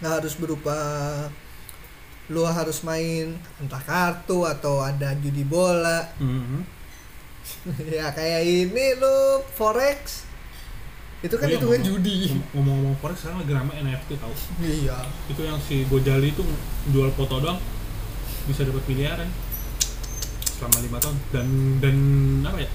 Nggak 0.01 0.13
harus 0.19 0.33
berupa 0.35 0.73
lu 2.27 2.41
harus 2.41 2.81
main 2.81 3.35
entah 3.59 3.77
kartu 3.79 4.41
atau 4.43 4.81
ada 4.81 5.13
judi 5.15 5.45
bola. 5.45 6.09
Mhm. 6.17 6.82
Ya 7.89 8.11
kayak 8.11 8.41
ini 8.43 8.85
lu 8.97 9.15
forex. 9.49 10.27
Itu 11.23 11.39
kan 11.39 11.47
Oh 11.47 11.51
iya, 11.51 11.57
itu 11.57 11.67
kan 11.67 11.81
judi. 11.81 12.17
ngom- 12.27 12.47
Ngomong-ngomong 12.51 12.97
forex 12.99 13.17
sekarang 13.19 13.39
lagi 13.41 13.53
rame 13.53 13.73
NFT 13.79 14.09
tau. 14.19 14.33
Iya. 14.59 14.97
Itu 15.27 15.41
yang 15.41 15.55
si 15.57 15.87
Gojali 15.87 16.29
itu 16.29 16.43
jual 16.89 17.09
foto 17.13 17.39
doang. 17.39 17.59
Bisa 18.43 18.63
dapat 18.63 18.83
miliaran. 18.85 19.29
Selama 20.53 20.77
lima 20.79 20.97
tahun. 20.99 21.15
Dan 21.31 21.47
dan 21.79 21.95
apa 22.43 22.59
ya 22.59 22.69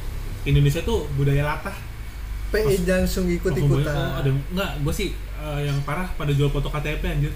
Indonesia 0.45 0.81
tuh 0.81 1.05
budaya 1.13 1.45
latah. 1.45 1.77
PE 2.49 2.81
langsung 2.83 3.29
ikut 3.29 3.53
oh, 3.53 3.61
ikutan 3.61 3.93
ada 3.93 4.33
enggak 4.33 4.81
gue 4.81 4.89
sih 4.89 5.13
eh, 5.13 5.61
yang 5.69 5.77
parah 5.85 6.09
pada 6.17 6.33
jual 6.33 6.49
foto 6.49 6.73
KTP 6.73 7.05
anjir 7.05 7.29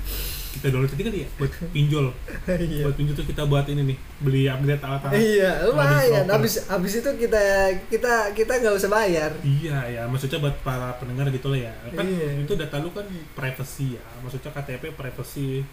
kita 0.52 0.68
download 0.68 0.92
tadi 0.92 1.02
kali 1.02 1.18
ya? 1.24 1.28
Buat 1.34 1.52
pinjol. 1.74 2.06
Iya. 2.46 2.84
Buat 2.84 2.96
pinjol 2.96 3.14
tuh 3.16 3.24
kita 3.24 3.42
buat 3.44 3.64
ini 3.66 3.82
nih 3.82 3.96
beli 4.20 4.42
upgrade 4.46 4.78
alat-alat. 4.78 5.16
Iya 5.16 5.50
lumayan. 5.64 6.24
habis 6.28 6.54
habis 6.66 6.92
itu 6.94 7.10
kita 7.16 7.40
kita 7.88 8.12
kita 8.32 8.52
nggak 8.60 8.74
usah 8.76 8.90
bayar. 8.90 9.30
Iya 9.40 9.78
ya, 9.88 10.02
maksudnya 10.04 10.38
buat 10.38 10.56
para 10.60 10.92
pendengar 10.96 11.26
gitu 11.28 11.48
lah 11.48 11.60
ya. 11.62 11.72
Kan 11.90 12.04
Iya. 12.04 12.44
itu 12.44 12.52
data 12.52 12.76
lu 12.78 12.92
kan 12.92 13.04
privacy 13.32 13.96
ya. 13.96 14.04
Maksudnya 14.20 14.52
KTP 14.52 14.92
privacy 14.92 15.64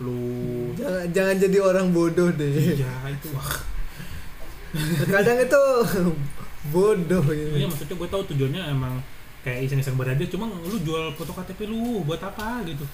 lu 0.00 0.72
jangan 0.74 1.04
jangan 1.12 1.34
jadi 1.38 1.58
orang 1.60 1.86
bodoh 1.92 2.32
deh. 2.32 2.50
Iya 2.76 2.90
itu. 3.08 3.28
Kadang 5.06 5.38
itu 5.40 5.62
bodoh 6.74 7.24
Iya 7.26 7.46
gitu 7.56 7.66
maksudnya 7.66 7.94
gue 7.96 8.08
tahu 8.08 8.22
tujuannya 8.28 8.62
emang 8.70 8.94
kayak 9.40 9.64
iseng-iseng 9.64 9.96
berada 9.96 10.20
cuma 10.28 10.44
lu 10.52 10.76
jual 10.78 11.08
foto 11.16 11.32
KTP 11.32 11.64
lu 11.66 12.04
buat 12.04 12.20
apa 12.20 12.60
gitu. 12.64 12.84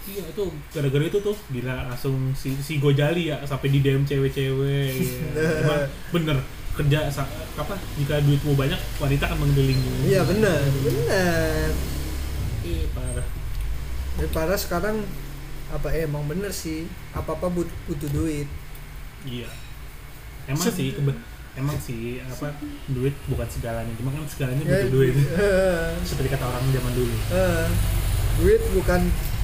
Iya 0.00 0.24
itu 0.26 0.44
gara-gara 0.72 1.04
itu 1.04 1.18
tuh 1.20 1.36
gila 1.52 1.86
langsung 1.86 2.32
si 2.32 2.56
si 2.58 2.80
Gojali 2.80 3.28
ya 3.28 3.36
sampai 3.44 3.68
di 3.68 3.84
DM 3.84 4.02
cewek-cewek. 4.02 4.96
Emang 5.36 5.80
bener 6.10 6.38
kerja 6.72 7.04
apa 7.54 7.74
jika 8.00 8.16
duitmu 8.24 8.56
banyak 8.56 8.80
wanita 8.96 9.28
akan 9.28 9.38
menggelingmu. 9.44 10.08
iya 10.08 10.24
benar 10.24 10.56
benar 10.80 11.68
Iya 12.64 12.84
parah. 12.96 13.26
Parah 14.32 14.58
sekarang 14.58 15.04
apa 15.68 15.92
eh, 15.92 16.08
emang 16.08 16.24
bener 16.26 16.50
sih 16.50 16.88
apa 17.12 17.36
apa 17.36 17.46
butuh, 17.46 17.76
butuh 17.86 18.08
duit 18.10 18.48
Iya. 19.22 19.46
Emang 20.48 20.64
Se- 20.64 20.72
sih 20.74 20.96
emang 21.60 21.76
sih 21.76 22.18
apa 22.18 22.56
duit 22.88 23.12
bukan 23.24 23.44
segalanya, 23.46 23.92
cuma 23.94 24.10
kan 24.10 24.24
segalanya 24.26 24.62
Ya, 24.62 24.72
butuh 24.80 24.90
duit. 24.90 25.14
eh, 25.14 25.88
Seperti 26.08 26.28
kata 26.30 26.44
orang 26.44 26.64
zaman 26.66 26.92
dulu. 26.92 27.14
eh, 27.30 27.66
duit 28.36 28.62
bukan 28.72 29.00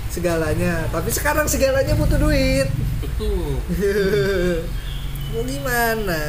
segalanya 0.09 0.89
tapi 0.89 1.11
sekarang 1.11 1.45
segalanya 1.45 1.93
butuh 1.93 2.17
duit 2.17 2.65
Betul. 2.99 3.61
mau 5.29 5.43
gimana 5.43 6.23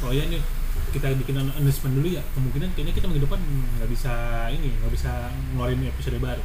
Oh 0.00 0.10
ya 0.10 0.26
nih 0.26 0.42
kita 0.90 1.08
bikin 1.16 1.38
announcement 1.38 1.94
dulu 1.94 2.08
ya. 2.10 2.20
Kemungkinan 2.34 2.74
kayaknya 2.74 2.92
kita 2.92 3.06
minggu 3.06 3.24
depan 3.24 3.40
nggak 3.78 3.88
bisa 3.88 4.12
ini, 4.50 4.76
nggak 4.76 4.92
bisa 4.92 5.08
ngeluarin 5.50 5.78
episode 5.86 6.18
baru. 6.18 6.42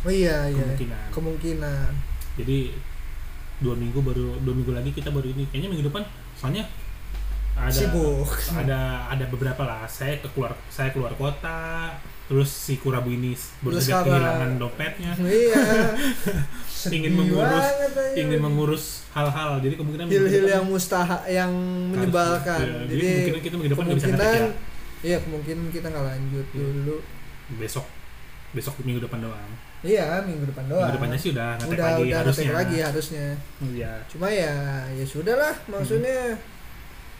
oh 0.00 0.12
iya 0.12 0.46
iya 0.46 0.62
Kemungkinan. 0.62 1.08
kemungkinan 1.10 1.90
Jadi 2.36 2.58
dua 3.58 3.74
minggu 3.74 3.98
baru 3.98 4.38
dua 4.38 4.54
minggu 4.54 4.70
lagi 4.70 4.92
kita 4.92 5.08
baru 5.08 5.26
ini. 5.26 5.48
Kayaknya 5.48 5.68
minggu 5.72 5.86
depan 5.88 6.04
soalnya 6.36 6.68
ada 7.60 7.70
Sibuk. 7.70 8.28
ada 8.50 8.80
ada 9.06 9.24
beberapa 9.26 9.62
lah. 9.62 9.84
Saya 9.84 10.16
ke 10.16 10.28
keluar 10.28 10.56
saya 10.66 10.88
keluar 10.90 11.12
kota. 11.14 11.92
Terus 12.24 12.46
si 12.46 12.78
Kurabu 12.78 13.10
ini 13.10 13.34
sekarang- 13.34 14.06
kehilangan 14.06 14.50
dompetnya. 14.56 15.12
iya 15.20 15.58
ingin 16.94 17.12
mengurus 17.12 17.66
ingin 18.14 18.40
mengurus 18.40 18.84
hal-hal 19.10 19.58
jadi 19.58 19.74
kemungkinan 19.74 20.06
hil-hil 20.06 20.46
yang 20.46 20.64
mustaha 20.64 21.26
yang 21.26 21.50
menyebalkan 21.90 22.62
Iya, 22.62 22.78
jadi 22.86 23.02
jadi 23.02 23.02
kemungkinan 23.02 23.42
kita 23.42 23.54
minggu 23.54 23.72
depan 23.74 23.84
nggak 23.84 23.98
bisa 23.98 24.08
ya. 24.08 24.46
iya 25.02 25.16
kemungkinan 25.20 25.64
kita 25.68 25.86
nggak 25.90 26.06
lanjut 26.06 26.46
Iya. 26.46 26.60
dulu 26.62 26.96
besok 27.58 27.86
besok 28.50 28.74
minggu 28.80 29.02
depan 29.02 29.20
doang 29.20 29.50
iya 29.82 30.22
minggu 30.22 30.44
depan 30.46 30.64
doang 30.66 30.86
minggu 30.86 30.96
depannya 30.96 31.18
sih 31.18 31.30
udah 31.34 31.48
ngetek 31.58 31.68
udah 31.68 31.84
lagi 31.84 32.02
udah 32.02 32.18
harusnya 32.22 32.52
lagi 32.54 32.76
harusnya 32.80 33.26
Iya. 33.60 33.92
cuma 34.06 34.26
ya 34.30 34.54
ya 34.88 35.04
sudahlah 35.04 35.54
maksudnya 35.66 36.38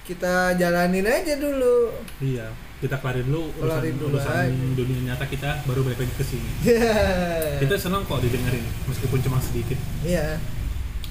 kita 0.02 0.54
jalanin 0.57 1.07
aja 1.07 1.35
dulu. 1.37 1.92
Iya 2.21 2.49
kita 2.80 2.97
kelarin 2.97 3.28
dulu 3.28 3.52
urusan, 3.61 3.92
dulu 4.00 4.16
urusan 4.16 4.33
aja. 4.33 4.73
dunia 4.73 5.12
nyata 5.12 5.28
kita 5.28 5.61
baru 5.69 5.85
balik 5.85 6.00
lagi 6.00 6.14
ke 6.16 6.25
sini. 6.25 6.50
Iya. 6.64 7.61
kita 7.61 7.76
senang 7.76 8.09
kok 8.09 8.25
didengerin 8.25 8.64
meskipun 8.88 9.21
cuma 9.21 9.37
sedikit. 9.37 9.76
Iya. 10.00 10.40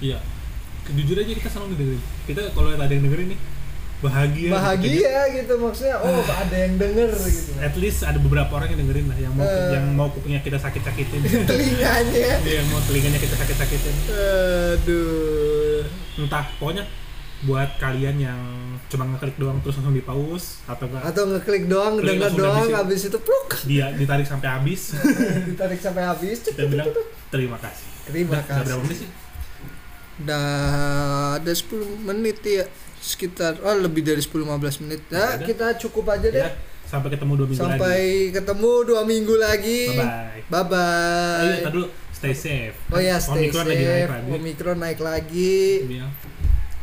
Iya. 0.01 0.17
Jujur 0.89 1.21
aja 1.21 1.29
kita 1.29 1.45
senang 1.45 1.69
didengerin. 1.69 2.01
Kita 2.25 2.41
kalau 2.57 2.73
ada 2.73 2.89
yang 2.89 3.05
dengerin 3.05 3.37
nih 3.37 3.41
bahagia 3.99 4.47
bahagia 4.55 5.27
gitu 5.35 5.59
maksudnya 5.59 5.99
oh 5.99 6.23
ada 6.23 6.55
yang 6.55 6.79
denger 6.79 7.11
gitu. 7.19 7.51
At 7.61 7.75
least 7.77 7.99
ada 8.01 8.15
beberapa 8.17 8.47
orang 8.49 8.73
yang 8.73 8.79
dengerin 8.87 9.05
lah 9.11 9.17
yang 9.21 9.33
mau 9.37 9.45
Eh. 9.45 9.69
yang 9.75 9.85
mau 9.93 10.07
kupingnya 10.09 10.41
kita 10.41 10.57
sakit-sakitin. 10.57 11.21
Telinganya. 11.51 12.29
Dia 12.41 12.53
yang 12.65 12.67
mau 12.73 12.81
telinganya 12.81 13.21
kita 13.21 13.37
sakit-sakitin. 13.37 13.95
Aduh. 14.73 15.85
Entah 16.17 16.49
pokoknya 16.57 16.89
buat 17.39 17.79
kalian 17.79 18.19
yang 18.19 18.41
cuma 18.91 19.07
ngeklik 19.15 19.39
doang 19.39 19.63
terus 19.63 19.79
langsung 19.79 19.95
di 19.95 20.03
pause 20.03 20.59
atau 20.67 20.91
enggak 20.91 21.03
atau 21.07 21.23
ngeklik 21.31 21.63
doang 21.71 21.93
langsung 22.03 22.35
doang 22.35 22.67
habis 22.75 23.07
itu. 23.07 23.15
pluk. 23.15 23.63
Dia 23.63 23.95
ditarik 23.95 24.27
sampai 24.27 24.49
habis. 24.51 24.91
Ditarik 25.49 25.79
sampai 25.79 26.03
habis. 26.03 26.43
Kita 26.43 26.67
bilang 26.67 26.91
terima 27.31 27.55
kasih. 27.55 27.87
Terima 28.11 28.35
Udah- 28.35 28.43
udah 28.43 28.55
berapa 28.59 28.67
kasih 28.67 28.83
menit 28.83 28.97
sih? 28.99 29.09
Udah 30.19 30.47
ada 31.39 31.51
10 31.55 32.07
menit 32.11 32.37
ya. 32.43 32.65
Sekitar 32.99 33.55
oh 33.63 33.75
lebih 33.79 34.03
dari 34.03 34.19
10-15 34.19 34.83
menit. 34.83 35.01
Ya 35.07 35.15
nah 35.15 35.29
udah. 35.39 35.47
kita 35.47 35.67
cukup 35.79 36.11
aja 36.11 36.27
deh. 36.27 36.43
Ya 36.43 36.51
sampai 36.89 37.13
ketemu 37.13 37.37
dua 37.37 37.47
minggu 37.53 37.61
sampai 37.61 38.01
lagi. 38.01 38.33
ketemu 38.33 38.71
dua 38.83 39.01
minggu 39.05 39.35
lagi. 39.37 39.81
Bye 39.93 40.01
bye 40.03 40.41
bye 40.49 40.63
bye 40.67 41.39
oh 41.39 41.45
iya 41.47 41.57
tadi 41.63 41.75
dulu. 41.77 41.87
Stay 42.11 42.35
safe. 42.35 42.75
Oh 42.91 42.99
ya 42.99 43.15
stay 43.15 43.47
Omicron 43.47 43.63
lagi 43.63 43.85
naik 43.85 43.95
safe. 43.95 44.11
lagi. 44.11 44.29
Omikron 44.35 44.77
naik 44.81 44.99
lagi. 44.99 45.57
Iya. 45.87 46.07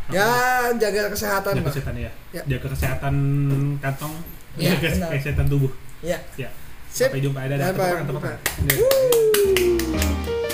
Ya 0.08 0.28
jaga 0.78 1.10
kesehatan 1.10 1.52
jaga 1.58 1.66
kesehatan 1.68 1.94
ya. 1.98 2.10
Ya. 2.30 2.42
jaga 2.46 2.66
kesehatan 2.70 3.14
kantong 3.82 4.14
Ya, 4.56 4.72
jaga 4.72 4.88
benar. 4.88 5.10
kesehatan 5.18 5.46
tubuh 5.50 5.72
ya 6.00 6.18
ya 6.38 6.48
Sip. 6.88 7.10
sampai 7.12 7.20
jumpa 7.20 7.40
ada 7.44 7.54
tepat 7.74 8.38
Woo. 8.72 10.45